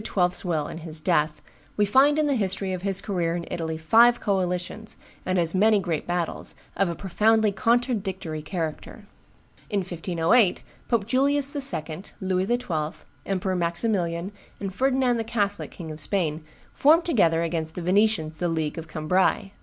's 0.31 0.43
will 0.43 0.65
and 0.65 0.79
his 0.79 0.99
death, 0.99 1.43
we 1.77 1.85
find 1.85 2.17
in 2.17 2.25
the 2.25 2.33
history 2.33 2.73
of 2.73 2.81
his 2.81 3.01
career 3.01 3.35
in 3.35 3.45
Italy 3.51 3.77
five 3.77 4.19
coalitions, 4.19 4.97
and 5.27 5.37
as 5.37 5.53
many 5.53 5.77
great 5.77 6.07
battles, 6.07 6.55
of 6.75 6.89
a 6.89 6.95
profoundly 6.95 7.51
contradictory 7.51 8.41
character. 8.41 9.05
In 9.69 9.81
1508, 9.83 10.63
Pope 10.87 11.05
Julius 11.05 11.55
II., 11.55 12.01
Louis 12.19 12.47
XII., 12.47 13.05
Emperor 13.27 13.55
Maximilian, 13.55 14.31
and 14.59 14.73
Ferdinand 14.73 15.17
the 15.17 15.23
Catholic, 15.23 15.69
King 15.69 15.91
of 15.91 15.99
Spain, 15.99 16.43
form 16.73 17.03
together 17.03 17.43
against 17.43 17.75
the 17.75 17.83
Venetians 17.83 18.39
the 18.39 18.47
League 18.47 18.79
of 18.79 18.87
Cambrai. 18.87 19.51